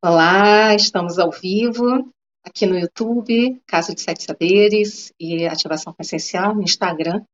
Olá, 0.00 0.76
estamos 0.76 1.18
ao 1.18 1.28
vivo 1.32 2.08
aqui 2.44 2.66
no 2.66 2.78
YouTube, 2.78 3.60
Casa 3.66 3.92
de 3.92 4.00
Sete 4.00 4.22
Saberes 4.22 5.12
e 5.18 5.44
Ativação 5.44 5.92
Essencial, 5.98 6.54
no 6.54 6.62
Instagram, 6.62 7.24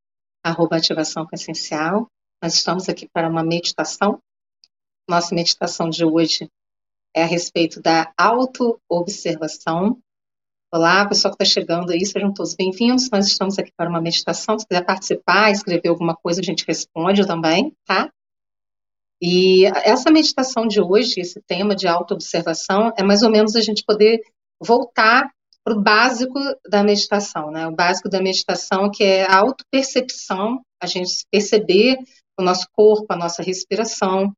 arroba 0.42 0.78
Ativação 0.78 1.28
Essencial. 1.30 2.08
Nós 2.42 2.54
estamos 2.54 2.88
aqui 2.88 3.06
para 3.12 3.28
uma 3.28 3.44
meditação. 3.44 4.18
Nossa 5.06 5.34
meditação 5.34 5.90
de 5.90 6.06
hoje 6.06 6.48
é 7.14 7.24
a 7.24 7.26
respeito 7.26 7.82
da 7.82 8.10
auto-observação. 8.16 9.98
Olá, 10.72 11.06
pessoal 11.06 11.36
que 11.36 11.44
está 11.44 11.60
chegando 11.60 11.92
aí, 11.92 12.06
sejam 12.06 12.32
todos 12.32 12.54
bem-vindos. 12.54 13.10
Nós 13.10 13.26
estamos 13.26 13.58
aqui 13.58 13.72
para 13.76 13.90
uma 13.90 14.00
meditação. 14.00 14.58
Se 14.58 14.66
quiser 14.66 14.86
participar, 14.86 15.50
escrever 15.50 15.90
alguma 15.90 16.16
coisa, 16.16 16.40
a 16.40 16.44
gente 16.44 16.64
responde 16.66 17.26
também, 17.26 17.74
tá? 17.84 18.10
E 19.22 19.64
essa 19.66 20.10
meditação 20.10 20.66
de 20.66 20.80
hoje, 20.80 21.20
esse 21.20 21.40
tema 21.46 21.74
de 21.74 21.86
autoobservação, 21.86 22.92
é 22.96 23.02
mais 23.02 23.22
ou 23.22 23.30
menos 23.30 23.56
a 23.56 23.60
gente 23.60 23.84
poder 23.84 24.20
voltar 24.60 25.30
para 25.64 25.74
o 25.74 25.80
básico 25.80 26.38
da 26.68 26.82
meditação, 26.84 27.50
né? 27.50 27.66
O 27.66 27.74
básico 27.74 28.08
da 28.08 28.20
meditação 28.20 28.90
que 28.90 29.02
é 29.02 29.24
a 29.24 29.38
autopercepção, 29.38 30.60
a 30.80 30.86
gente 30.86 31.24
perceber 31.30 31.96
o 32.38 32.42
nosso 32.42 32.66
corpo, 32.72 33.06
a 33.08 33.16
nossa 33.16 33.42
respiração, 33.42 34.32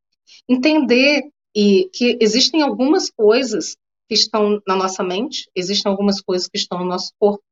entender 0.49 1.23
e 1.55 1.91
que 1.93 2.17
existem 2.21 2.63
algumas 2.63 3.11
coisas 3.11 3.77
que 4.09 4.15
estão 4.15 4.61
na 4.69 4.77
nossa 4.77 5.03
mente, 5.03 5.49
existem 5.57 5.91
algumas 5.91 6.21
coisas 6.21 6.47
que 6.47 6.59
estão 6.59 6.79
no 6.79 6.85
nosso 6.85 7.11
corpo. 7.19 7.43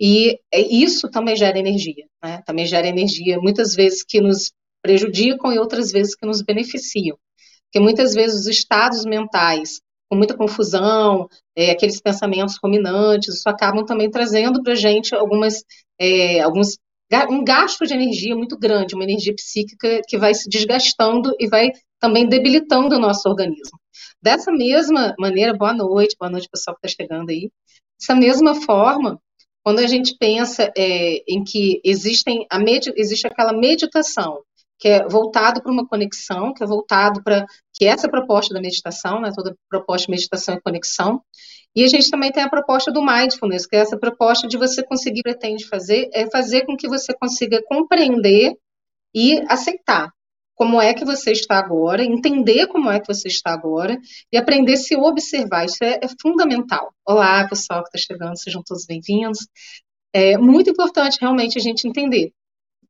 E 0.00 0.38
isso 0.52 1.10
também 1.10 1.36
gera 1.36 1.58
energia, 1.58 2.06
né? 2.22 2.40
Também 2.46 2.64
gera 2.64 2.86
energia, 2.86 3.38
muitas 3.38 3.74
vezes 3.74 4.02
que 4.02 4.20
nos 4.20 4.52
prejudicam 4.82 5.52
e 5.52 5.58
outras 5.58 5.90
vezes 5.90 6.14
que 6.14 6.26
nos 6.26 6.42
beneficiam. 6.42 7.16
Porque 7.64 7.80
muitas 7.80 8.14
vezes 8.14 8.40
os 8.40 8.46
estados 8.46 9.04
mentais, 9.04 9.80
com 10.08 10.16
muita 10.16 10.36
confusão, 10.36 11.28
é, 11.54 11.70
aqueles 11.70 12.00
pensamentos 12.00 12.56
ruminantes, 12.62 13.36
isso 13.36 13.48
acabam 13.48 13.84
também 13.84 14.10
trazendo 14.10 14.62
para 14.62 14.72
a 14.72 14.76
gente 14.76 15.14
algumas, 15.14 15.62
é, 15.98 16.40
alguns, 16.40 16.78
um 17.30 17.44
gasto 17.44 17.86
de 17.86 17.94
energia 17.94 18.34
muito 18.34 18.58
grande, 18.58 18.94
uma 18.94 19.04
energia 19.04 19.34
psíquica 19.34 20.00
que 20.08 20.16
vai 20.16 20.32
se 20.34 20.48
desgastando 20.48 21.34
e 21.38 21.46
vai 21.46 21.72
também 22.00 22.26
debilitando 22.26 22.96
o 22.96 22.98
nosso 22.98 23.28
organismo. 23.28 23.78
Dessa 24.22 24.50
mesma 24.50 25.14
maneira, 25.18 25.52
boa 25.54 25.74
noite, 25.74 26.16
boa 26.18 26.30
noite 26.30 26.48
pessoal 26.50 26.76
que 26.76 26.86
está 26.86 27.02
chegando 27.02 27.30
aí. 27.30 27.50
Dessa 28.00 28.14
mesma 28.14 28.54
forma, 28.62 29.20
quando 29.62 29.80
a 29.80 29.86
gente 29.86 30.16
pensa 30.16 30.72
é, 30.76 31.22
em 31.28 31.44
que 31.44 31.80
existem 31.84 32.46
a 32.50 32.58
existe 32.96 33.26
aquela 33.26 33.52
meditação, 33.52 34.40
que 34.78 34.88
é 34.88 35.08
voltado 35.08 35.60
para 35.62 35.72
uma 35.72 35.86
conexão, 35.86 36.54
que 36.54 36.62
é 36.62 36.66
voltado 36.66 37.22
para 37.22 37.44
que 37.74 37.84
essa 37.84 38.06
é 38.06 38.08
a 38.08 38.10
proposta 38.10 38.54
da 38.54 38.60
meditação, 38.60 39.20
né? 39.20 39.32
Toda 39.34 39.56
proposta 39.68 40.06
de 40.06 40.12
meditação 40.12 40.54
é 40.54 40.60
conexão. 40.60 41.20
E 41.74 41.84
a 41.84 41.88
gente 41.88 42.10
também 42.10 42.30
tem 42.30 42.42
a 42.42 42.48
proposta 42.48 42.90
do 42.90 43.04
mindfulness, 43.04 43.66
que 43.66 43.76
é 43.76 43.80
essa 43.80 43.98
proposta 43.98 44.46
de 44.46 44.56
você 44.56 44.82
conseguir 44.82 45.22
pretende 45.22 45.66
fazer, 45.66 46.08
é 46.12 46.30
fazer 46.30 46.64
com 46.64 46.76
que 46.76 46.88
você 46.88 47.12
consiga 47.14 47.60
compreender 47.66 48.54
e 49.14 49.40
aceitar 49.48 50.12
como 50.54 50.80
é 50.80 50.92
que 50.92 51.04
você 51.04 51.30
está 51.30 51.56
agora, 51.56 52.02
entender 52.02 52.66
como 52.66 52.90
é 52.90 52.98
que 52.98 53.06
você 53.06 53.28
está 53.28 53.52
agora 53.52 53.96
e 54.32 54.36
aprender 54.36 54.72
a 54.72 54.76
se 54.76 54.96
observar. 54.96 55.64
Isso 55.64 55.82
é, 55.82 56.00
é 56.02 56.08
fundamental. 56.20 56.92
Olá, 57.06 57.46
pessoal 57.48 57.82
que 57.82 57.96
está 57.96 58.12
chegando, 58.12 58.36
sejam 58.36 58.62
todos 58.66 58.84
bem-vindos. 58.84 59.46
É 60.12 60.36
muito 60.36 60.70
importante 60.70 61.18
realmente 61.20 61.58
a 61.58 61.60
gente 61.60 61.86
entender 61.86 62.32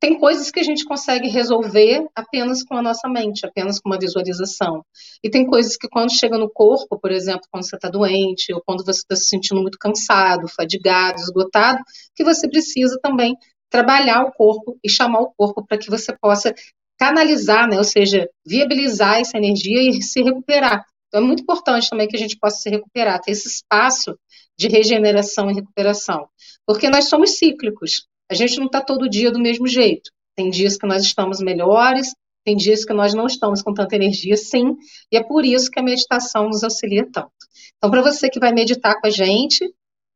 tem 0.01 0.19
coisas 0.19 0.51
que 0.51 0.61
a 0.61 0.63
gente 0.63 0.85
consegue 0.85 1.29
resolver 1.29 2.07
apenas 2.15 2.63
com 2.63 2.77
a 2.77 2.83
nossa 2.83 3.09
mente, 3.09 3.45
apenas 3.45 3.81
com 3.81 3.89
uma 3.89 3.99
visualização. 3.99 4.85
E 5.23 5.29
tem 5.29 5.45
coisas 5.47 5.77
que 5.77 5.89
quando 5.89 6.13
chega 6.13 6.39
no 6.39 6.49
corpo, 6.49 6.99
por 6.99 7.11
exemplo, 7.11 7.43
quando 7.51 7.69
você 7.69 7.77
está 7.77 7.89
doente, 7.89 8.53
ou 8.53 8.63
quando 8.65 8.85
você 8.85 9.01
está 9.01 9.17
se 9.17 9.27
sentindo 9.27 9.61
muito 9.61 9.79
cansado, 9.79 10.47
fadigado, 10.49 11.21
esgotado, 11.21 11.83
que 12.15 12.25
você 12.25 12.49
precisa 12.49 12.99
também 13.03 13.37
trabalhar 13.69 14.23
o 14.23 14.33
corpo 14.33 14.79
e 14.85 14.89
chamar 14.89 15.21
o 15.21 15.33
corpo 15.37 15.67
para 15.67 15.79
que 15.79 15.91
você 15.91 16.17
possa 16.17 16.55
canalizar, 16.99 17.69
né, 17.69 17.77
ou 17.77 17.85
seja, 17.85 18.29
viabilizar 18.47 19.21
essa 19.21 19.37
energia 19.37 19.81
e 19.83 20.03
se 20.03 20.23
recuperar. 20.23 20.85
Então 21.09 21.23
é 21.23 21.25
muito 21.25 21.43
importante 21.43 21.89
também 21.89 22.09
que 22.09 22.17
a 22.17 22.19
gente 22.19 22.37
possa 22.39 22.59
se 22.59 22.71
recuperar, 22.71 23.21
ter 23.21 23.33
esse 23.33 23.49
espaço 23.49 24.19
de 24.59 24.69
regeneração 24.69 25.51
e 25.51 25.55
recuperação, 25.55 26.29
porque 26.67 26.91
nós 26.91 27.09
somos 27.09 27.39
cíclicos. 27.39 28.07
A 28.31 28.35
gente 28.35 28.59
não 28.59 28.67
está 28.67 28.81
todo 28.81 29.09
dia 29.09 29.31
do 29.31 29.39
mesmo 29.39 29.67
jeito. 29.67 30.11
Tem 30.37 30.51
dias 30.51 30.77
que 30.77 30.87
nós 30.87 31.03
estamos 31.03 31.41
melhores, 31.41 32.15
tem 32.45 32.57
dias 32.57 32.85
que 32.85 32.93
nós 32.93 33.13
não 33.15 33.27
estamos 33.27 33.63
com 33.63 33.75
tanta 33.75 33.97
energia, 33.97 34.37
sim, 34.37 34.77
e 35.13 35.17
é 35.17 35.23
por 35.23 35.45
isso 35.45 35.71
que 35.71 35.79
a 35.79 35.83
meditação 35.83 36.47
nos 36.47 36.63
auxilia 36.63 37.07
tanto. 37.11 37.31
Então, 37.77 37.91
para 37.91 38.03
você 38.03 38.29
que 38.31 38.39
vai 38.39 38.53
meditar 38.53 39.01
com 39.01 39.07
a 39.07 39.11
gente, 39.11 39.65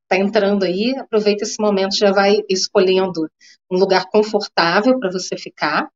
está 0.02 0.16
entrando 0.16 0.64
aí, 0.64 0.96
aproveita 0.96 1.44
esse 1.44 1.60
momento, 1.60 1.96
já 1.96 2.12
vai 2.12 2.38
escolhendo 2.48 3.28
um 3.70 3.78
lugar 3.78 4.06
confortável 4.10 4.98
para 4.98 5.10
você 5.10 5.36
ficar. 5.36 5.88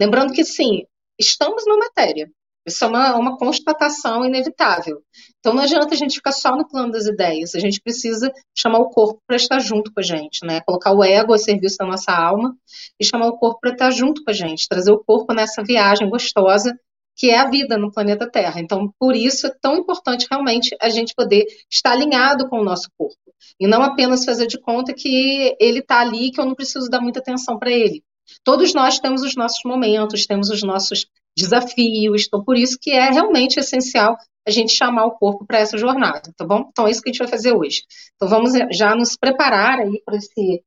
Lembrando 0.00 0.32
que, 0.32 0.44
sim, 0.44 0.84
estamos 1.18 1.64
na 1.66 1.76
matéria. 1.76 2.30
Isso 2.66 2.84
é 2.84 2.88
uma, 2.88 3.16
uma 3.16 3.36
constatação 3.36 4.24
inevitável. 4.24 5.02
Então 5.38 5.52
não 5.52 5.62
adianta 5.62 5.94
a 5.94 5.96
gente 5.96 6.16
ficar 6.16 6.32
só 6.32 6.56
no 6.56 6.66
plano 6.66 6.92
das 6.92 7.06
ideias, 7.06 7.54
a 7.54 7.58
gente 7.58 7.80
precisa 7.80 8.32
chamar 8.56 8.78
o 8.78 8.90
corpo 8.90 9.20
para 9.26 9.36
estar 9.36 9.58
junto 9.58 9.92
com 9.92 10.00
a 10.00 10.02
gente, 10.02 10.44
né? 10.44 10.60
Colocar 10.62 10.92
o 10.92 11.04
ego 11.04 11.34
a 11.34 11.38
serviço 11.38 11.76
da 11.78 11.86
nossa 11.86 12.12
alma 12.12 12.56
e 12.98 13.04
chamar 13.04 13.28
o 13.28 13.38
corpo 13.38 13.60
para 13.60 13.72
estar 13.72 13.90
junto 13.90 14.24
com 14.24 14.30
a 14.30 14.34
gente, 14.34 14.68
trazer 14.68 14.92
o 14.92 15.04
corpo 15.04 15.34
nessa 15.34 15.62
viagem 15.62 16.08
gostosa 16.08 16.74
que 17.16 17.30
é 17.30 17.38
a 17.38 17.48
vida 17.48 17.78
no 17.78 17.92
planeta 17.92 18.28
Terra. 18.28 18.60
Então, 18.60 18.92
por 18.98 19.14
isso 19.14 19.46
é 19.46 19.54
tão 19.60 19.76
importante 19.76 20.26
realmente 20.28 20.76
a 20.80 20.88
gente 20.88 21.14
poder 21.14 21.44
estar 21.70 21.92
alinhado 21.92 22.48
com 22.48 22.58
o 22.58 22.64
nosso 22.64 22.88
corpo 22.98 23.16
e 23.60 23.66
não 23.66 23.82
apenas 23.82 24.24
fazer 24.24 24.46
de 24.46 24.58
conta 24.58 24.92
que 24.92 25.56
ele 25.60 25.78
está 25.78 26.00
ali, 26.00 26.30
que 26.30 26.40
eu 26.40 26.46
não 26.46 26.54
preciso 26.54 26.88
dar 26.88 27.00
muita 27.00 27.20
atenção 27.20 27.58
para 27.58 27.70
ele. 27.70 28.02
Todos 28.42 28.72
nós 28.74 28.98
temos 28.98 29.22
os 29.22 29.36
nossos 29.36 29.60
momentos, 29.64 30.26
temos 30.26 30.48
os 30.48 30.62
nossos 30.62 31.06
desafios, 31.36 32.26
então 32.26 32.44
por 32.44 32.56
isso 32.56 32.78
que 32.80 32.90
é 32.90 33.10
realmente 33.10 33.58
essencial 33.58 34.16
a 34.46 34.50
gente 34.50 34.72
chamar 34.72 35.06
o 35.06 35.12
corpo 35.12 35.46
para 35.46 35.58
essa 35.58 35.78
jornada, 35.78 36.32
tá 36.36 36.46
bom? 36.46 36.68
Então 36.68 36.86
é 36.86 36.90
isso 36.90 37.00
que 37.02 37.08
a 37.08 37.12
gente 37.12 37.18
vai 37.18 37.28
fazer 37.28 37.52
hoje. 37.52 37.82
Então 38.14 38.28
vamos 38.28 38.52
já 38.70 38.94
nos 38.94 39.16
preparar 39.16 39.80
aí 39.80 40.02
para 40.04 40.16
esse 40.16 40.62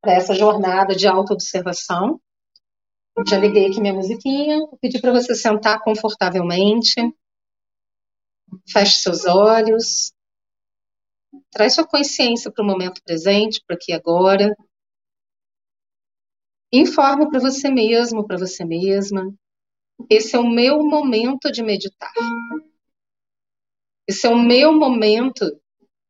para 0.00 0.12
essa 0.12 0.34
jornada 0.34 0.94
de 0.94 1.06
autoobservação. 1.06 2.20
Já 3.26 3.38
liguei 3.38 3.66
aqui 3.66 3.80
minha 3.80 3.94
musiquinha, 3.94 4.58
vou 4.58 4.76
pedir 4.78 5.00
para 5.00 5.12
você 5.12 5.34
sentar 5.34 5.80
confortavelmente. 5.80 6.94
Feche 8.68 9.00
seus 9.00 9.24
olhos. 9.24 10.12
Traz 11.50 11.74
sua 11.74 11.86
consciência 11.86 12.52
para 12.52 12.62
o 12.62 12.66
momento 12.66 13.00
presente, 13.02 13.62
para 13.66 13.76
aqui 13.76 13.92
agora. 13.92 14.54
Informe 16.72 17.30
para 17.30 17.40
você 17.40 17.70
mesmo, 17.70 18.26
para 18.26 18.36
você 18.36 18.64
mesma. 18.64 19.32
Esse 20.10 20.36
é 20.36 20.38
o 20.38 20.48
meu 20.48 20.82
momento 20.82 21.50
de 21.50 21.62
meditar. 21.62 22.12
Esse 24.06 24.26
é 24.26 24.30
o 24.30 24.38
meu 24.38 24.72
momento 24.72 25.60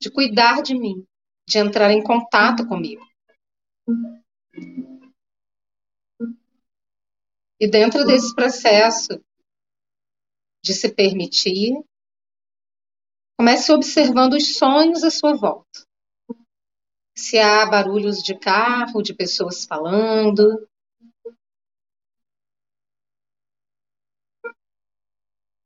de 0.01 0.11
cuidar 0.11 0.63
de 0.63 0.75
mim, 0.75 1.07
de 1.49 1.59
entrar 1.59 1.91
em 1.91 2.03
contato 2.03 2.67
comigo. 2.67 3.07
E 7.61 7.69
dentro 7.69 8.05
desse 8.05 8.35
processo 8.35 9.23
de 10.63 10.75
se 10.75 10.93
permitir, 10.93 11.73
comece 13.39 13.73
observando 13.73 14.35
os 14.35 14.57
sonhos 14.57 15.05
à 15.05 15.11
sua 15.11 15.35
volta 15.35 15.87
se 17.17 17.39
há 17.39 17.65
barulhos 17.65 18.23
de 18.23 18.37
carro, 18.37 19.03
de 19.03 19.15
pessoas 19.15 19.65
falando. 19.65 20.69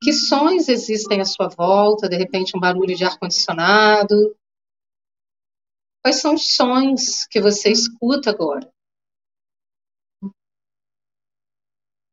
Que 0.01 0.13
sons 0.13 0.69
existem 0.69 1.19
à 1.19 1.25
sua 1.25 1.49
volta? 1.49 2.07
De 2.07 2.15
repente, 2.17 2.55
um 2.55 2.59
barulho 2.59 2.95
de 2.95 3.03
ar-condicionado. 3.03 4.35
Quais 6.01 6.21
são 6.21 6.35
os 6.35 6.55
sons 6.55 7.27
que 7.27 7.41
você 7.41 7.69
escuta 7.69 8.29
agora? 8.29 8.71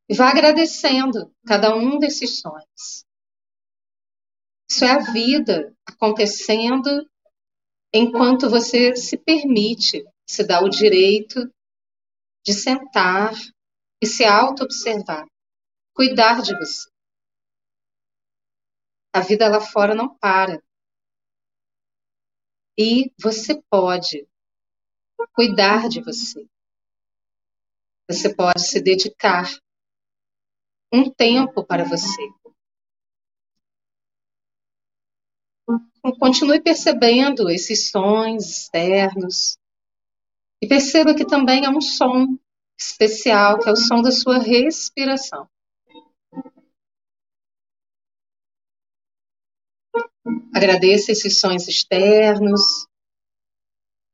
E 0.09 0.15
vá 0.15 0.29
agradecendo 0.29 1.33
cada 1.45 1.75
um 1.75 1.97
desses 1.97 2.39
sons. 2.39 3.05
Isso 4.69 4.83
é 4.83 4.91
a 4.91 5.11
vida 5.11 5.73
acontecendo 5.85 7.09
enquanto 7.93 8.49
você 8.49 8.95
se 8.95 9.17
permite, 9.17 10.05
se 10.29 10.45
dá 10.45 10.61
o 10.61 10.69
direito 10.69 11.49
de 12.45 12.53
sentar 12.53 13.33
e 14.01 14.05
se 14.05 14.25
auto-observar, 14.25 15.25
cuidar 15.93 16.41
de 16.41 16.53
você. 16.57 16.89
A 19.13 19.21
vida 19.21 19.47
lá 19.47 19.59
fora 19.59 19.95
não 19.95 20.15
para. 20.17 20.61
E 22.77 23.11
você 23.19 23.61
pode 23.69 24.27
cuidar 25.33 25.89
de 25.89 26.01
você. 26.01 26.47
Você 28.09 28.33
pode 28.33 28.61
se 28.61 28.79
dedicar 28.79 29.49
um 30.93 31.09
tempo 31.11 31.65
para 31.65 31.83
você. 31.83 32.21
Continue 36.19 36.61
percebendo 36.61 37.49
esses 37.49 37.89
sons 37.89 38.45
externos 38.45 39.57
e 40.61 40.67
perceba 40.67 41.13
que 41.13 41.25
também 41.25 41.65
há 41.65 41.69
um 41.69 41.81
som 41.81 42.37
especial, 42.79 43.59
que 43.59 43.67
é 43.67 43.71
o 43.71 43.75
som 43.75 44.01
da 44.01 44.11
sua 44.11 44.37
respiração. 44.37 45.49
Agradeça 50.53 51.11
esses 51.11 51.39
sons 51.39 51.67
externos 51.67 52.87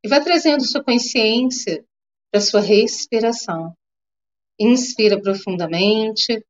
e 0.03 0.09
vá 0.09 0.19
trazendo 0.19 0.65
sua 0.65 0.83
consciência 0.83 1.85
para 2.31 2.41
sua 2.41 2.59
respiração. 2.59 3.73
Inspira 4.59 5.21
profundamente. 5.21 6.45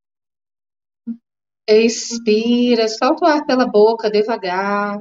Expira, 1.68 2.88
solta 2.88 3.26
o 3.26 3.28
ar 3.28 3.46
pela 3.46 3.66
boca 3.66 4.10
devagar. 4.10 5.00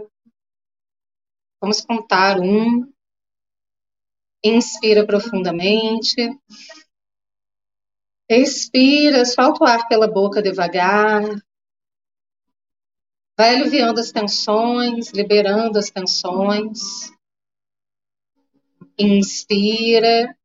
Vamos 1.60 1.80
contar 1.80 2.38
um. 2.40 2.92
Inspira 4.44 5.06
profundamente. 5.06 6.16
Expira, 8.28 9.24
solta 9.24 9.64
o 9.64 9.66
ar 9.66 9.88
pela 9.88 10.06
boca 10.06 10.42
devagar. 10.42 11.22
Vai 13.38 13.56
aliviando 13.56 13.98
as 13.98 14.12
tensões, 14.12 15.10
liberando 15.10 15.78
as 15.78 15.90
tensões. 15.90 17.10
Inspira. 18.98 20.36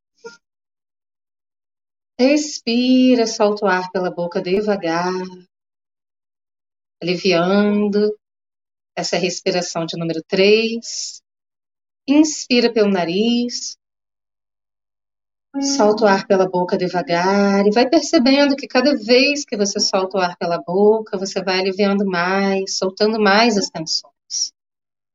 Expira, 2.20 3.26
solta 3.26 3.64
o 3.64 3.68
ar 3.68 3.90
pela 3.92 4.10
boca 4.10 4.42
devagar, 4.42 5.12
aliviando 7.00 8.18
essa 8.96 9.16
respiração 9.16 9.86
de 9.86 9.96
número 9.96 10.20
3. 10.26 11.22
Inspira 12.08 12.72
pelo 12.72 12.90
nariz, 12.90 13.77
solta 15.76 16.04
o 16.04 16.06
ar 16.06 16.26
pela 16.26 16.48
boca 16.48 16.76
devagar 16.76 17.66
e 17.66 17.70
vai 17.70 17.88
percebendo 17.88 18.56
que 18.56 18.66
cada 18.66 18.94
vez 18.96 19.44
que 19.44 19.56
você 19.56 19.80
solta 19.80 20.18
o 20.18 20.20
ar 20.20 20.36
pela 20.36 20.58
boca, 20.58 21.18
você 21.18 21.42
vai 21.42 21.60
aliviando 21.60 22.06
mais, 22.06 22.76
soltando 22.78 23.20
mais 23.20 23.56
as 23.56 23.68
tensões. 23.70 24.52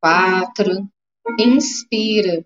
Quatro. 0.02 0.88
Inspira. 1.40 2.46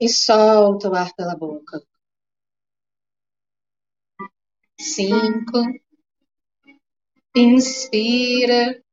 E 0.00 0.08
solta 0.08 0.88
o 0.88 0.94
ar 0.94 1.12
pela 1.14 1.36
boca 1.36 1.82
cinco. 4.84 5.58
Inspira. 7.34 8.83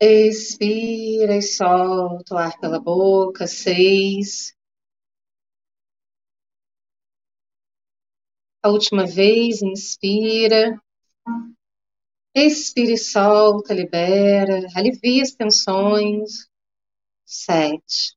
Expira 0.00 1.36
e 1.36 1.42
solta 1.42 2.34
o 2.34 2.38
ar 2.38 2.58
pela 2.60 2.78
boca. 2.78 3.46
Seis. 3.46 4.54
A 8.62 8.68
última 8.68 9.06
vez, 9.06 9.62
inspira. 9.62 10.78
Expira 12.34 12.92
e 12.92 12.98
solta, 12.98 13.72
libera, 13.72 14.66
alivia 14.74 15.22
as 15.22 15.30
tensões. 15.32 16.46
Sete. 17.24 18.14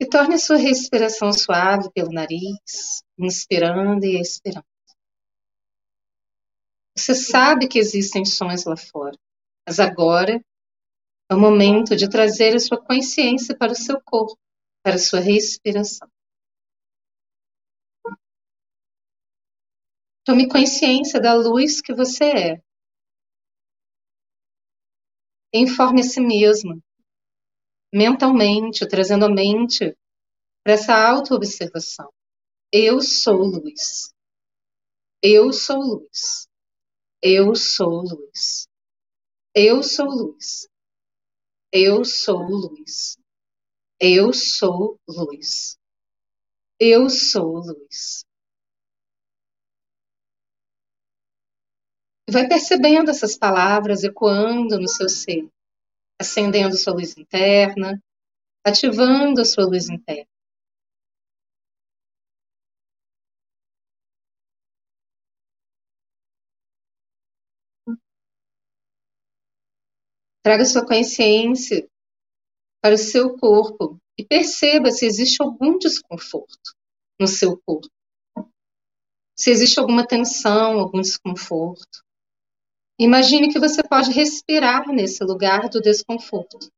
E 0.00 0.06
torne 0.06 0.34
a 0.34 0.38
sua 0.38 0.56
respiração 0.56 1.32
suave 1.32 1.90
pelo 1.92 2.10
nariz, 2.10 3.04
inspirando 3.18 4.04
e 4.04 4.20
expirando. 4.20 4.66
Você 6.96 7.14
sabe 7.14 7.68
que 7.68 7.78
existem 7.78 8.24
sons 8.24 8.64
lá 8.64 8.76
fora, 8.76 9.16
mas 9.70 9.78
agora 9.78 10.44
é 11.30 11.34
o 11.34 11.38
momento 11.38 11.94
de 11.94 12.10
trazer 12.10 12.56
a 12.56 12.58
sua 12.58 12.84
consciência 12.84 13.56
para 13.56 13.70
o 13.70 13.76
seu 13.76 14.00
corpo, 14.02 14.36
para 14.82 14.96
a 14.96 14.98
sua 14.98 15.20
respiração. 15.20 16.10
Tome 20.24 20.48
consciência 20.48 21.20
da 21.20 21.34
luz 21.34 21.80
que 21.80 21.94
você 21.94 22.24
é. 22.24 22.62
Informe 25.54 26.00
a 26.00 26.04
si 26.04 26.20
mesmo 26.20 26.82
mentalmente, 27.94 28.88
trazendo 28.88 29.26
a 29.26 29.28
mente 29.28 29.96
para 30.64 30.72
essa 30.72 30.94
auto-observação. 30.96 32.12
Eu 32.72 33.00
sou 33.00 33.36
luz. 33.36 34.12
Eu 35.22 35.52
sou 35.52 35.78
luz. 35.78 36.48
Eu 37.22 37.54
sou 37.54 38.02
luz. 38.02 38.69
Eu 39.54 39.82
sou 39.82 40.06
luz. 40.06 40.68
Eu 41.72 42.04
sou 42.04 42.42
luz. 42.42 43.16
Eu 44.00 44.32
sou 44.32 44.98
luz. 45.08 45.78
Eu 46.78 47.08
sou 47.10 47.58
luz. 47.58 48.24
Vai 52.28 52.48
percebendo 52.48 53.10
essas 53.10 53.36
palavras 53.36 54.04
ecoando 54.04 54.78
no 54.78 54.88
seu 54.88 55.08
ser 55.08 55.50
acendendo 56.20 56.76
sua 56.76 56.92
luz 56.92 57.16
interna, 57.16 57.98
ativando 58.62 59.40
a 59.40 59.44
sua 59.44 59.64
luz 59.64 59.88
interna. 59.88 60.29
Traga 70.42 70.64
sua 70.64 70.86
consciência 70.86 71.86
para 72.82 72.94
o 72.94 72.98
seu 72.98 73.36
corpo 73.36 73.98
e 74.18 74.24
perceba 74.24 74.90
se 74.90 75.04
existe 75.04 75.42
algum 75.42 75.78
desconforto 75.78 76.74
no 77.20 77.26
seu 77.26 77.60
corpo. 77.66 77.88
Se 79.36 79.50
existe 79.50 79.78
alguma 79.78 80.06
tensão, 80.06 80.78
algum 80.78 81.00
desconforto. 81.00 82.04
Imagine 82.98 83.50
que 83.50 83.58
você 83.58 83.82
pode 83.82 84.10
respirar 84.12 84.88
nesse 84.88 85.24
lugar 85.24 85.68
do 85.68 85.80
desconforto. 85.80 86.70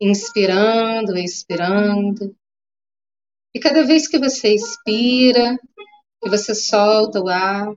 Inspirando, 0.00 1.16
expirando. 1.16 2.36
E 3.54 3.60
cada 3.60 3.84
vez 3.84 4.08
que 4.08 4.18
você 4.18 4.54
expira, 4.54 5.56
que 6.22 6.28
você 6.28 6.54
solta 6.54 7.20
o 7.20 7.28
ar, 7.28 7.74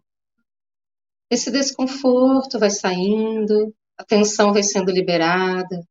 esse 1.30 1.52
desconforto 1.52 2.60
vai 2.60 2.70
saindo, 2.70 3.74
a 3.98 4.04
tensão 4.04 4.54
vai 4.54 4.64
sendo 4.64 4.92
liberada. 4.92 5.86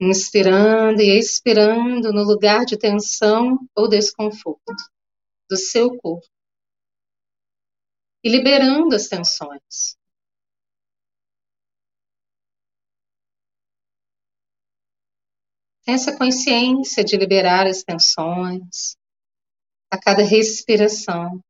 Inspirando 0.00 1.00
e 1.00 1.18
expirando 1.18 2.12
no 2.12 2.24
lugar 2.24 2.64
de 2.64 2.76
tensão 2.76 3.58
ou 3.76 3.88
desconforto 3.88 4.74
do 5.48 5.56
seu 5.56 5.96
corpo 5.98 6.26
e 8.24 8.28
liberando 8.28 8.94
as 8.94 9.08
tensões. 9.08 9.96
Essa 15.86 16.16
consciência 16.16 17.04
de 17.04 17.16
liberar 17.16 17.66
as 17.66 17.82
tensões 17.82 18.96
a 19.90 19.98
cada 19.98 20.22
respiração. 20.22 21.42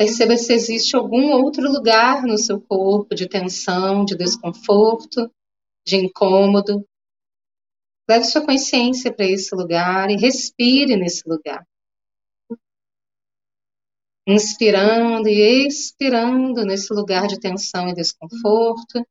Perceba 0.00 0.34
se 0.38 0.54
existe 0.54 0.96
algum 0.96 1.30
outro 1.32 1.70
lugar 1.70 2.22
no 2.22 2.38
seu 2.38 2.58
corpo 2.58 3.14
de 3.14 3.28
tensão, 3.28 4.02
de 4.02 4.16
desconforto, 4.16 5.30
de 5.86 5.96
incômodo. 5.96 6.88
Leve 8.08 8.24
sua 8.24 8.42
consciência 8.42 9.14
para 9.14 9.26
esse 9.26 9.54
lugar 9.54 10.10
e 10.10 10.16
respire 10.16 10.96
nesse 10.96 11.28
lugar. 11.28 11.68
Inspirando 14.26 15.28
e 15.28 15.66
expirando 15.66 16.64
nesse 16.64 16.94
lugar 16.94 17.26
de 17.26 17.38
tensão 17.38 17.86
e 17.86 17.94
desconforto. 17.94 19.06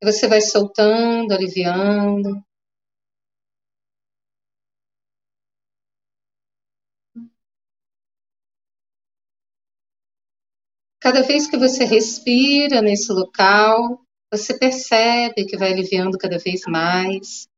E 0.00 0.06
você 0.06 0.28
vai 0.28 0.40
soltando, 0.40 1.34
aliviando. 1.34 2.40
Cada 11.08 11.22
vez 11.22 11.46
que 11.46 11.56
você 11.56 11.84
respira 11.84 12.82
nesse 12.82 13.10
local, 13.10 14.04
você 14.30 14.58
percebe 14.58 15.46
que 15.46 15.56
vai 15.56 15.72
aliviando 15.72 16.18
cada 16.18 16.36
vez 16.36 16.60
mais, 16.68 17.48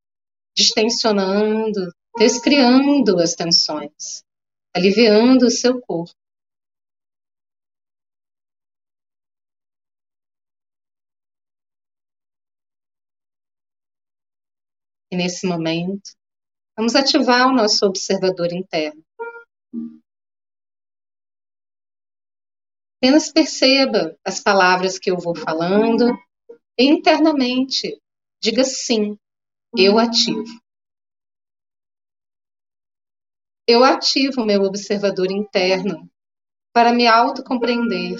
distensionando, 0.56 1.92
descriando 2.16 3.18
as 3.18 3.34
tensões, 3.34 4.22
aliviando 4.72 5.46
o 5.46 5.50
seu 5.50 5.80
corpo. 5.80 6.14
E 15.10 15.16
nesse 15.16 15.44
momento, 15.44 16.12
vamos 16.76 16.94
ativar 16.94 17.48
o 17.48 17.52
nosso 17.52 17.84
observador 17.84 18.52
interno. 18.52 19.02
Apenas 23.02 23.32
perceba 23.32 24.14
as 24.22 24.40
palavras 24.40 24.98
que 24.98 25.10
eu 25.10 25.16
vou 25.16 25.34
falando 25.34 26.04
e 26.78 26.84
internamente 26.84 27.98
diga 28.42 28.62
sim, 28.62 29.16
eu 29.74 29.98
ativo. 29.98 30.44
Eu 33.66 33.82
ativo 33.82 34.44
meu 34.44 34.64
observador 34.64 35.30
interno 35.30 36.10
para 36.74 36.92
me 36.92 37.06
autocompreender, 37.06 38.18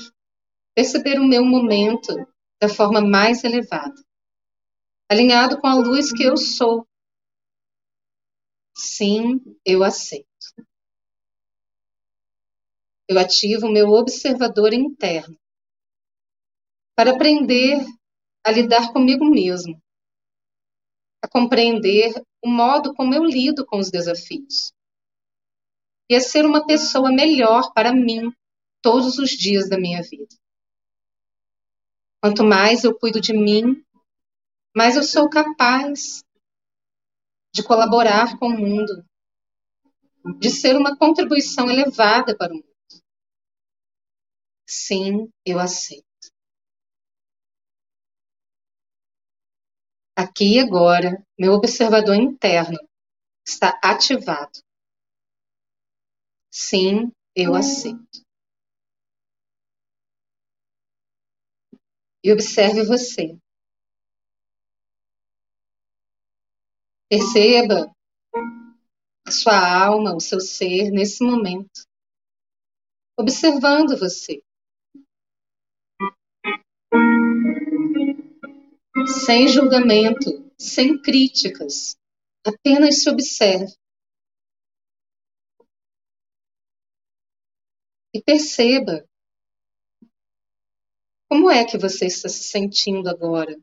perceber 0.75 1.21
o 1.21 1.29
meu 1.29 1.45
momento 1.45 2.17
da 2.59 2.69
forma 2.69 3.03
mais 3.03 3.45
elevada, 3.45 4.03
alinhado 5.11 5.61
com 5.61 5.67
a 5.67 5.75
luz 5.75 6.11
que 6.11 6.23
eu 6.23 6.39
sou. 6.39 6.87
Sim, 8.75 9.43
eu 9.63 9.85
aceito 9.85 10.30
eu 13.11 13.19
ativo 13.19 13.67
o 13.67 13.73
meu 13.73 13.89
observador 13.89 14.73
interno 14.73 15.37
para 16.95 17.11
aprender 17.11 17.85
a 18.47 18.53
lidar 18.53 18.93
comigo 18.93 19.25
mesmo, 19.25 19.83
a 21.21 21.27
compreender 21.27 22.15
o 22.41 22.49
modo 22.49 22.95
como 22.95 23.13
eu 23.13 23.25
lido 23.25 23.67
com 23.67 23.81
os 23.81 23.91
desafios 23.91 24.73
e 26.09 26.15
a 26.15 26.21
ser 26.21 26.47
uma 26.47 26.65
pessoa 26.65 27.11
melhor 27.11 27.73
para 27.73 27.93
mim 27.93 28.33
todos 28.81 29.19
os 29.19 29.31
dias 29.31 29.69
da 29.69 29.77
minha 29.77 30.03
vida. 30.03 30.37
Quanto 32.23 32.45
mais 32.45 32.85
eu 32.85 32.97
cuido 32.97 33.21
de 33.21 33.33
mim, 33.33 33.85
mais 34.73 34.95
eu 34.95 35.03
sou 35.03 35.29
capaz 35.29 36.23
de 37.53 37.65
colaborar 37.65 38.39
com 38.39 38.47
o 38.47 38.57
mundo, 38.57 39.05
de 40.39 40.49
ser 40.49 40.77
uma 40.77 40.97
contribuição 40.97 41.69
elevada 41.69 42.37
para 42.37 42.53
o 42.53 42.55
mundo. 42.55 42.70
Sim, 44.71 45.29
eu 45.45 45.59
aceito. 45.59 46.07
Aqui 50.17 50.55
e 50.55 50.61
agora, 50.61 51.27
meu 51.37 51.55
observador 51.55 52.15
interno 52.15 52.79
está 53.47 53.79
ativado. 53.83 54.61
Sim, 56.53 57.11
eu 57.35 57.57
aceito. 57.57 58.25
E 62.23 62.33
observe 62.33 62.85
você. 62.85 63.37
Perceba 67.09 67.93
a 69.27 69.31
sua 69.33 69.85
alma, 69.85 70.15
o 70.15 70.21
seu 70.21 70.39
ser 70.39 70.91
nesse 70.93 71.25
momento, 71.25 71.83
observando 73.19 73.99
você. 73.99 74.43
Sem 79.07 79.49
julgamento, 79.49 80.51
sem 80.59 81.01
críticas, 81.01 81.97
apenas 82.45 83.03
se 83.03 83.11
observe. 83.11 83.73
E 88.13 88.23
perceba 88.23 89.07
como 91.29 91.49
é 91.49 91.65
que 91.65 91.79
você 91.79 92.07
está 92.07 92.29
se 92.29 92.43
sentindo 92.43 93.09
agora. 93.09 93.57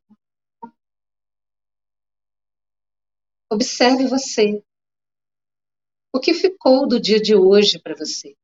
Observe 3.52 4.08
você. 4.08 4.64
O 6.14 6.20
que 6.20 6.34
ficou 6.34 6.88
do 6.88 7.00
dia 7.00 7.20
de 7.20 7.36
hoje 7.36 7.80
para 7.80 7.96
você? 7.96 8.36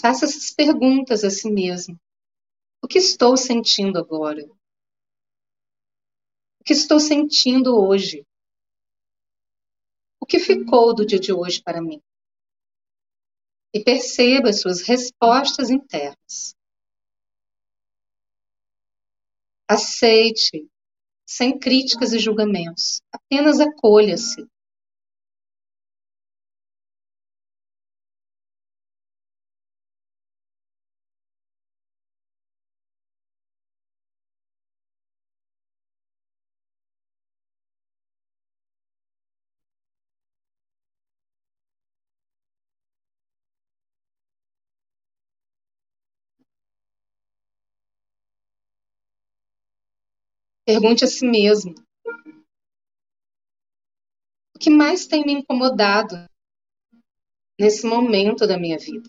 Faça 0.00 0.26
essas 0.26 0.50
perguntas 0.50 1.24
a 1.24 1.30
si 1.30 1.50
mesmo. 1.50 1.98
O 2.86 2.88
que 2.88 2.98
estou 2.98 3.36
sentindo 3.36 3.98
agora? 3.98 4.44
O 6.60 6.64
que 6.64 6.72
estou 6.72 7.00
sentindo 7.00 7.76
hoje? 7.76 8.24
O 10.20 10.24
que 10.24 10.38
ficou 10.38 10.94
do 10.94 11.04
dia 11.04 11.18
de 11.18 11.32
hoje 11.32 11.60
para 11.60 11.82
mim? 11.82 12.00
E 13.74 13.82
perceba 13.82 14.50
as 14.50 14.60
suas 14.60 14.82
respostas 14.82 15.68
internas. 15.68 16.54
Aceite, 19.68 20.70
sem 21.28 21.58
críticas 21.58 22.12
e 22.12 22.20
julgamentos. 22.20 23.02
Apenas 23.12 23.58
acolha-se. 23.58 24.46
Pergunte 50.66 51.04
a 51.04 51.06
si 51.06 51.24
mesmo: 51.24 51.76
o 54.52 54.58
que 54.58 54.68
mais 54.68 55.06
tem 55.06 55.24
me 55.24 55.32
incomodado 55.32 56.16
nesse 57.56 57.86
momento 57.86 58.48
da 58.48 58.58
minha 58.58 58.76
vida? 58.76 59.08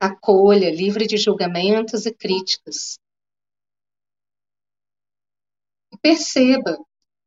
Acolha, 0.00 0.70
livre 0.70 1.04
de 1.04 1.16
julgamentos 1.16 2.06
e 2.06 2.14
críticas. 2.14 2.96
E 5.92 5.98
perceba 5.98 6.78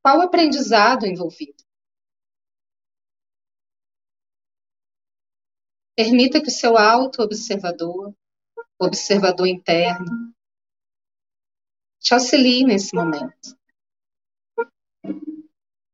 qual 0.02 0.22
aprendizado 0.22 1.06
envolvido. 1.06 1.65
Permita 5.96 6.42
que 6.42 6.50
o 6.50 6.52
seu 6.52 6.78
auto-observador, 6.78 8.14
observador 8.78 9.48
interno, 9.48 10.36
te 12.02 12.14
auxilie 12.14 12.66
nesse 12.66 12.94
momento. 12.94 13.58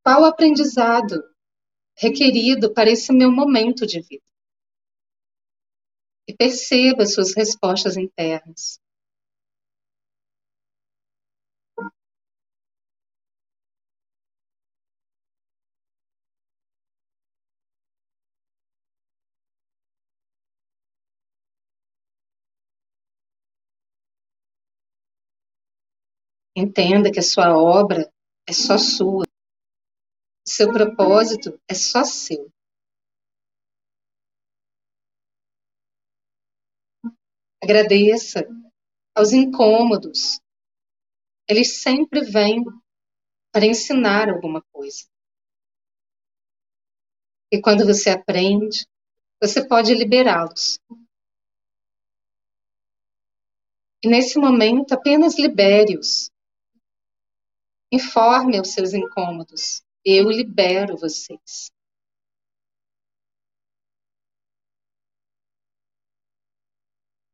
Qual 0.04 0.24
o 0.24 0.26
aprendizado 0.26 1.24
requerido 1.96 2.74
para 2.74 2.90
esse 2.90 3.14
meu 3.14 3.32
momento 3.32 3.86
de 3.86 4.02
vida? 4.02 4.26
E 6.28 6.36
perceba 6.36 7.06
suas 7.06 7.36
respostas 7.36 7.96
internas. 7.96 8.81
Entenda 26.56 27.12
que 27.12 27.20
a 27.20 27.24
sua 27.24 27.58
obra 27.58 28.12
é 28.48 28.52
só 28.52 28.78
sua. 28.78 29.26
Seu 30.46 30.72
propósito 30.72 31.58
é 31.70 31.74
só 31.74 32.04
seu. 32.04 32.52
Agradeça 37.64 38.46
aos 39.16 39.32
incômodos. 39.32 40.42
Eles 41.48 41.82
sempre 41.82 42.22
vêm 42.22 42.64
para 43.54 43.66
ensinar 43.66 44.30
alguma 44.30 44.62
coisa. 44.74 45.06
E 47.52 47.62
quando 47.62 47.86
você 47.86 48.10
aprende, 48.10 48.86
você 49.42 49.68
pode 49.68 49.94
liberá-los. 49.94 50.80
E 54.04 54.08
nesse 54.08 54.40
momento, 54.40 54.94
apenas 54.94 55.38
libere-os. 55.38 56.31
Informe 57.92 58.60
os 58.60 58.70
seus 58.70 58.94
incômodos. 58.94 59.84
Eu 60.06 60.30
libero 60.32 60.98
vocês. 60.98 61.70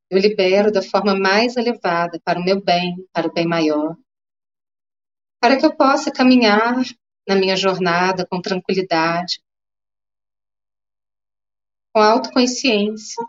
Eu 0.10 0.18
libero 0.20 0.72
da 0.72 0.82
forma 0.82 1.14
mais 1.14 1.58
elevada 1.58 2.20
para 2.24 2.40
o 2.40 2.44
meu 2.44 2.60
bem, 2.60 3.08
para 3.14 3.28
o 3.28 3.34
bem 3.34 3.46
maior. 3.46 3.96
Para 5.40 5.60
que 5.60 5.66
eu 5.66 5.76
possa 5.76 6.12
caminhar 6.12 6.76
na 7.28 7.36
minha 7.36 7.56
jornada 7.56 8.26
com 8.26 8.42
tranquilidade, 8.42 9.40
com 11.94 12.02
autoconsciência. 12.02 13.24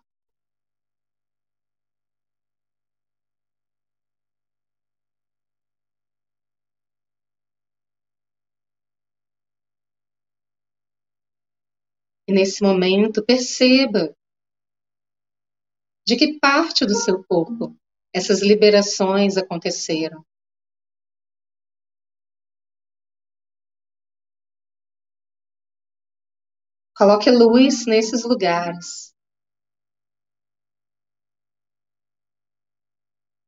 E 12.29 12.33
nesse 12.33 12.63
momento, 12.63 13.25
perceba 13.25 14.15
de 16.07 16.15
que 16.15 16.39
parte 16.39 16.85
do 16.85 16.95
seu 16.95 17.25
corpo 17.25 17.75
essas 18.15 18.43
liberações 18.43 19.39
aconteceram. 19.39 20.23
Coloque 26.95 27.31
luz 27.31 27.87
nesses 27.87 28.25
lugares. 28.25 29.15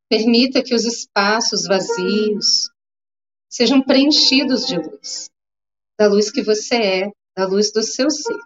Permita 0.08 0.62
que 0.62 0.74
os 0.74 0.86
espaços 0.86 1.66
vazios 1.66 2.70
sejam 3.50 3.82
preenchidos 3.82 4.66
de 4.66 4.76
luz, 4.76 5.30
da 5.98 6.08
luz 6.08 6.30
que 6.30 6.42
você 6.42 6.76
é, 6.76 7.19
da 7.40 7.46
luz 7.46 7.72
do 7.72 7.82
seu 7.82 8.10
ser. 8.10 8.36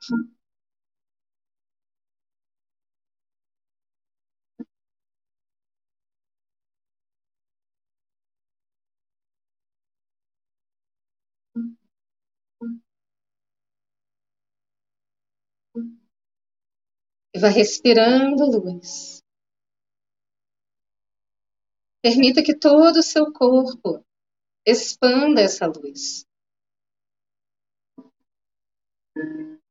E 17.34 17.40
vá 17.40 17.48
respirando 17.48 18.46
luz. 18.46 19.20
Permita 22.00 22.44
que 22.44 22.56
todo 22.56 22.98
o 22.98 23.02
seu 23.02 23.32
corpo 23.32 24.04
expanda 24.64 25.40
essa 25.40 25.66
luz. 25.66 26.24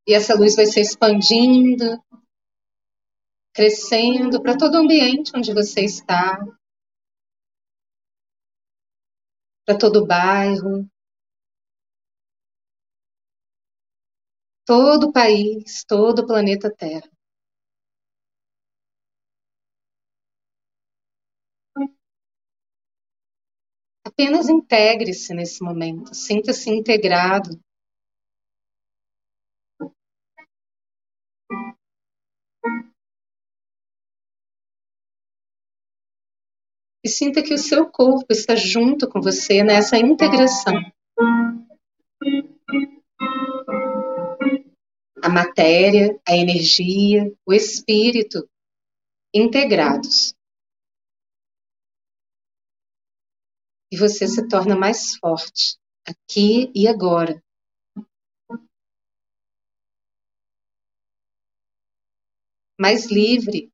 E 0.07 0.13
essa 0.13 0.35
luz 0.35 0.55
vai 0.55 0.65
se 0.65 0.81
expandindo, 0.81 2.01
crescendo 3.53 4.41
para 4.41 4.57
todo 4.57 4.75
o 4.75 4.77
ambiente 4.79 5.31
onde 5.35 5.53
você 5.53 5.81
está, 5.81 6.37
para 9.65 9.77
todo 9.77 10.01
o 10.01 10.07
bairro, 10.07 10.87
todo 14.65 15.07
o 15.07 15.11
país, 15.11 15.83
todo 15.87 16.19
o 16.19 16.27
planeta 16.27 16.69
Terra. 16.69 17.09
Apenas 24.05 24.49
integre-se 24.49 25.33
nesse 25.33 25.63
momento, 25.63 26.13
sinta-se 26.13 26.69
integrado. 26.69 27.59
E 37.03 37.09
sinta 37.09 37.43
que 37.43 37.53
o 37.53 37.57
seu 37.57 37.85
corpo 37.89 38.27
está 38.31 38.55
junto 38.55 39.09
com 39.09 39.19
você 39.19 39.63
nessa 39.63 39.97
integração. 39.97 40.73
A 45.21 45.29
matéria, 45.29 46.17
a 46.27 46.35
energia, 46.35 47.31
o 47.45 47.53
espírito 47.53 48.47
integrados. 49.33 50.33
e 53.93 53.95
você 53.95 54.27
se 54.27 54.47
torna 54.47 54.75
mais 54.75 55.15
forte, 55.17 55.77
aqui 56.03 56.71
e 56.73 56.87
agora. 56.87 57.39
Mais 62.79 63.05
livre. 63.11 63.72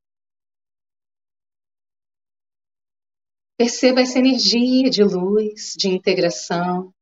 Perceba 3.60 4.00
essa 4.00 4.18
energia 4.18 4.88
de 4.88 5.04
luz, 5.04 5.74
de 5.76 5.88
integração, 5.88 6.94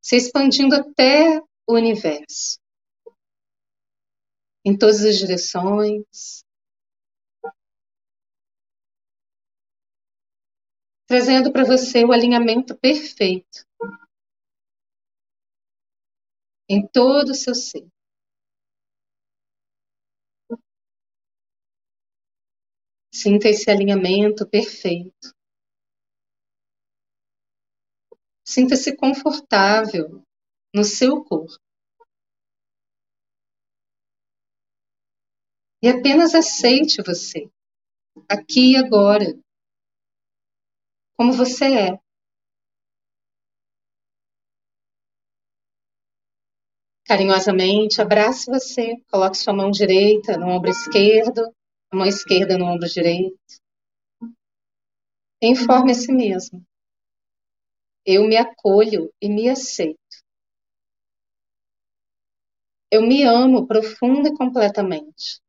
se 0.00 0.16
expandindo 0.16 0.74
até 0.74 1.38
o 1.68 1.74
universo, 1.74 2.58
em 4.64 4.74
todas 4.74 5.04
as 5.04 5.18
direções, 5.18 6.46
trazendo 11.06 11.52
para 11.52 11.66
você 11.66 12.06
o 12.06 12.12
alinhamento 12.12 12.74
perfeito 12.78 13.66
em 16.70 16.88
todo 16.88 17.32
o 17.32 17.34
seu 17.34 17.54
ser. 17.54 17.86
Sinta 23.12 23.50
esse 23.50 23.70
alinhamento 23.70 24.48
perfeito. 24.48 25.38
Sinta-se 28.50 28.96
confortável 28.96 30.24
no 30.74 30.82
seu 30.82 31.22
corpo. 31.22 31.56
E 35.80 35.88
apenas 35.88 36.34
aceite 36.34 37.00
você, 37.00 37.48
aqui 38.28 38.72
e 38.72 38.76
agora, 38.76 39.38
como 41.16 41.32
você 41.32 41.66
é. 41.90 42.00
Carinhosamente, 47.06 48.02
abrace 48.02 48.50
você, 48.50 48.96
coloque 49.12 49.38
sua 49.38 49.54
mão 49.54 49.70
direita 49.70 50.36
no 50.36 50.48
ombro 50.48 50.70
esquerdo, 50.70 51.54
a 51.92 51.96
mão 51.96 52.06
esquerda 52.06 52.58
no 52.58 52.64
ombro 52.64 52.88
direito. 52.88 53.38
Informe 55.40 55.92
a 55.92 55.94
si 55.94 56.12
mesmo. 56.12 56.68
Eu 58.04 58.26
me 58.26 58.36
acolho 58.36 59.12
e 59.20 59.28
me 59.28 59.48
aceito. 59.48 59.98
Eu 62.90 63.02
me 63.02 63.22
amo 63.22 63.66
profunda 63.66 64.28
e 64.28 64.36
completamente. 64.36 65.40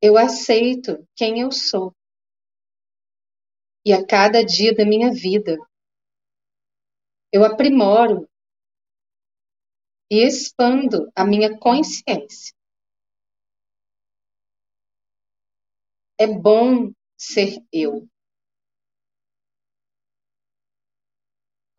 Eu 0.00 0.16
aceito 0.16 1.04
quem 1.16 1.40
eu 1.40 1.50
sou 1.50 1.92
e 3.84 3.92
a 3.92 4.06
cada 4.06 4.44
dia 4.44 4.74
da 4.74 4.84
minha 4.84 5.10
vida. 5.12 5.56
Eu 7.32 7.44
aprimoro 7.44 8.28
e 10.10 10.26
expando 10.26 11.10
a 11.14 11.24
minha 11.24 11.58
consciência. 11.58 12.54
É 16.18 16.26
bom 16.26 16.92
ser 17.16 17.62
eu. 17.72 18.08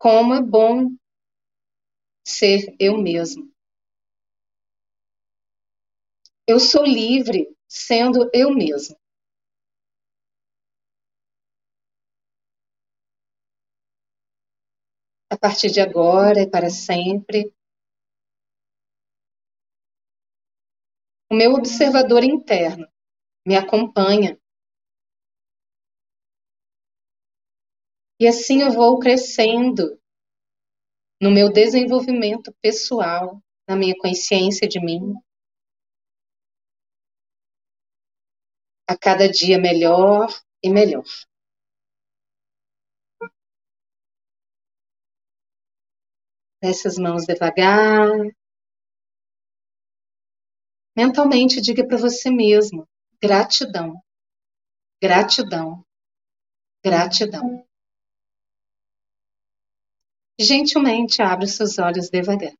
Como 0.00 0.32
é 0.34 0.40
bom 0.40 0.96
ser 2.26 2.74
eu 2.78 2.96
mesmo. 2.96 3.52
Eu 6.46 6.58
sou 6.58 6.84
livre 6.84 7.46
sendo 7.68 8.30
eu 8.32 8.54
mesmo. 8.54 8.96
a 15.32 15.36
partir 15.38 15.70
de 15.70 15.80
agora 15.80 16.40
e 16.42 16.50
para 16.50 16.68
sempre. 16.70 17.54
O 21.30 21.36
meu 21.36 21.54
observador 21.54 22.24
interno 22.24 22.88
me 23.46 23.56
acompanha. 23.56 24.38
E 28.20 28.28
assim 28.28 28.60
eu 28.60 28.70
vou 28.70 28.98
crescendo 28.98 29.98
no 31.18 31.30
meu 31.30 31.50
desenvolvimento 31.50 32.54
pessoal, 32.60 33.40
na 33.66 33.74
minha 33.74 33.96
consciência 33.96 34.68
de 34.68 34.78
mim. 34.78 35.14
A 38.86 38.94
cada 38.94 39.26
dia 39.26 39.58
melhor 39.58 40.28
e 40.62 40.68
melhor. 40.68 41.04
Desce 46.62 46.88
as 46.88 46.98
mãos 46.98 47.24
devagar. 47.24 48.10
Mentalmente 50.94 51.58
diga 51.62 51.86
para 51.86 51.96
você 51.96 52.30
mesmo: 52.30 52.86
gratidão, 53.22 53.94
gratidão, 55.00 55.82
gratidão. 56.84 57.69
Gentilmente 60.42 61.20
abra 61.20 61.44
os 61.44 61.52
seus 61.52 61.78
olhos 61.78 62.08
devagar. 62.08 62.54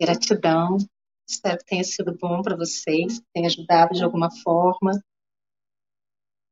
Gratidão. 0.00 0.76
Espero 1.24 1.58
que 1.58 1.64
tenha 1.66 1.84
sido 1.84 2.18
bom 2.18 2.42
para 2.42 2.56
vocês, 2.56 3.20
tenha 3.32 3.46
ajudado 3.46 3.94
de 3.94 4.02
alguma 4.02 4.28
forma. 4.42 5.00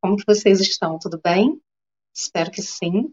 Como 0.00 0.16
que 0.16 0.22
vocês 0.24 0.60
estão? 0.60 0.96
Tudo 0.96 1.20
bem? 1.20 1.60
Espero 2.14 2.52
que 2.52 2.62
sim. 2.62 3.12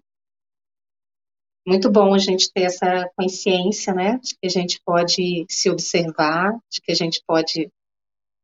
Muito 1.66 1.92
bom 1.92 2.14
a 2.14 2.20
gente 2.20 2.52
ter 2.54 2.64
essa 2.64 3.10
consciência, 3.18 3.92
né, 3.92 4.20
de 4.20 4.36
que 4.36 4.46
a 4.46 4.50
gente 4.50 4.80
pode 4.86 5.46
se 5.50 5.68
observar, 5.72 6.52
de 6.70 6.80
que 6.80 6.92
a 6.92 6.96
gente 6.96 7.24
pode 7.26 7.72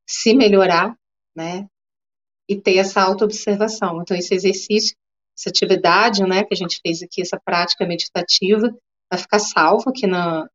se 0.07 0.33
melhorar, 0.33 0.97
né, 1.35 1.67
e 2.49 2.59
ter 2.59 2.77
essa 2.77 2.99
autoobservação. 2.99 4.01
Então, 4.01 4.17
esse 4.17 4.33
exercício, 4.33 4.95
essa 5.39 5.49
atividade, 5.49 6.23
né, 6.23 6.43
que 6.43 6.53
a 6.53 6.57
gente 6.57 6.79
fez 6.85 7.01
aqui, 7.01 7.21
essa 7.21 7.39
prática 7.39 7.87
meditativa, 7.87 8.69
vai 9.09 9.19
ficar 9.19 9.39
salvo 9.39 9.89
aqui 9.89 10.05
no, 10.05 10.47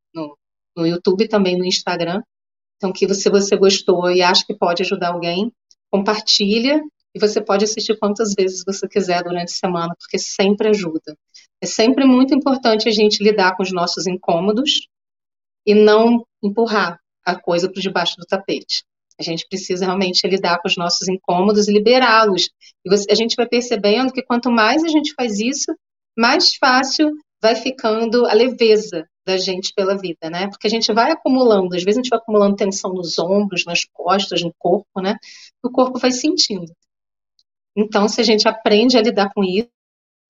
no 0.76 0.86
YouTube, 0.86 1.28
também 1.28 1.56
no 1.56 1.64
Instagram. 1.64 2.22
Então, 2.76 2.92
que 2.92 3.12
se 3.14 3.30
você 3.30 3.56
gostou 3.56 4.10
e 4.10 4.22
acha 4.22 4.44
que 4.46 4.54
pode 4.54 4.82
ajudar 4.82 5.12
alguém, 5.12 5.50
compartilha 5.90 6.82
e 7.14 7.20
você 7.20 7.40
pode 7.40 7.64
assistir 7.64 7.96
quantas 7.98 8.34
vezes 8.34 8.64
você 8.66 8.88
quiser 8.88 9.22
durante 9.22 9.52
a 9.52 9.56
semana, 9.56 9.94
porque 9.98 10.18
sempre 10.18 10.68
ajuda. 10.68 11.16
É 11.62 11.66
sempre 11.66 12.04
muito 12.04 12.34
importante 12.34 12.88
a 12.88 12.92
gente 12.92 13.22
lidar 13.22 13.56
com 13.56 13.62
os 13.62 13.72
nossos 13.72 14.06
incômodos 14.06 14.88
e 15.64 15.74
não 15.74 16.26
empurrar 16.42 16.98
a 17.24 17.40
coisa 17.40 17.70
para 17.70 17.80
debaixo 17.80 18.16
do 18.18 18.26
tapete. 18.26 18.84
A 19.18 19.22
gente 19.22 19.46
precisa 19.48 19.84
realmente 19.84 20.26
lidar 20.26 20.60
com 20.60 20.68
os 20.68 20.76
nossos 20.76 21.06
incômodos 21.08 21.68
e 21.68 21.72
liberá-los. 21.72 22.50
E 22.84 22.90
você, 22.90 23.06
a 23.10 23.14
gente 23.14 23.36
vai 23.36 23.46
percebendo 23.46 24.12
que 24.12 24.22
quanto 24.22 24.50
mais 24.50 24.82
a 24.82 24.88
gente 24.88 25.14
faz 25.14 25.38
isso, 25.38 25.74
mais 26.16 26.56
fácil 26.56 27.12
vai 27.40 27.54
ficando 27.54 28.26
a 28.26 28.32
leveza 28.32 29.06
da 29.26 29.36
gente 29.38 29.72
pela 29.74 29.96
vida, 29.96 30.30
né? 30.30 30.48
Porque 30.48 30.66
a 30.66 30.70
gente 30.70 30.92
vai 30.92 31.10
acumulando, 31.10 31.74
às 31.74 31.82
vezes 31.82 31.98
a 31.98 32.02
gente 32.02 32.10
vai 32.10 32.18
acumulando 32.18 32.56
tensão 32.56 32.92
nos 32.92 33.18
ombros, 33.18 33.64
nas 33.64 33.84
costas, 33.84 34.42
no 34.42 34.52
corpo, 34.58 35.00
né? 35.00 35.16
O 35.62 35.70
corpo 35.70 35.98
vai 35.98 36.10
sentindo. 36.10 36.72
Então, 37.76 38.08
se 38.08 38.20
a 38.20 38.24
gente 38.24 38.46
aprende 38.46 38.96
a 38.96 39.02
lidar 39.02 39.32
com 39.34 39.42
isso, 39.42 39.68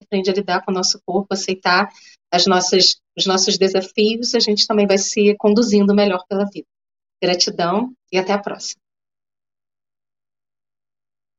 aprende 0.02 0.30
a 0.30 0.34
lidar 0.34 0.64
com 0.64 0.70
o 0.70 0.74
nosso 0.74 1.00
corpo, 1.04 1.28
aceitar 1.32 1.88
as 2.32 2.46
nossas, 2.46 2.96
os 3.16 3.26
nossos 3.26 3.58
desafios, 3.58 4.34
a 4.34 4.40
gente 4.40 4.66
também 4.66 4.86
vai 4.86 4.98
se 4.98 5.34
conduzindo 5.38 5.94
melhor 5.94 6.24
pela 6.28 6.44
vida. 6.52 6.66
Gratidão 7.22 7.92
e 8.14 8.18
até 8.18 8.32
a 8.32 8.38
próxima. 8.38 8.83